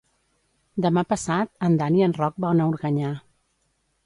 [0.85, 3.13] Demà passat en Dan i en Roc van a Organyà.